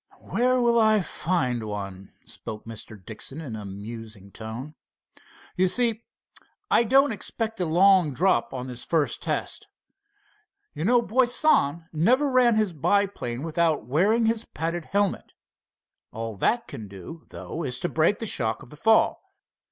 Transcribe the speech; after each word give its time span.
"Where 0.17 0.59
will 0.59 0.79
I 0.79 1.01
find 1.01 1.63
one?" 1.63 2.11
spoke 2.25 2.65
Mr. 2.65 2.97
Dixon 3.05 3.39
in 3.39 3.55
a 3.55 3.65
musing 3.65 4.31
tone. 4.31 4.73
"You 5.55 5.67
see, 5.67 6.05
I 6.71 6.83
don't 6.85 7.11
expect 7.11 7.59
a 7.59 7.67
long 7.67 8.11
drop 8.11 8.51
on 8.51 8.65
the 8.65 8.75
first 8.77 9.21
test. 9.21 9.67
You 10.73 10.85
know 10.85 11.03
Boisan 11.03 11.85
never 11.93 12.31
ran 12.31 12.55
his 12.55 12.73
biplane 12.73 13.43
without 13.43 13.85
wearing 13.85 14.25
his 14.25 14.43
padded 14.43 14.85
helmet. 14.85 15.33
All 16.11 16.35
that 16.37 16.67
can 16.67 16.87
do, 16.87 17.27
though, 17.29 17.61
is 17.61 17.77
to 17.81 17.87
break 17.87 18.17
the 18.17 18.25
shock 18.25 18.63
of 18.63 18.73
a 18.73 18.77
fall. 18.77 19.21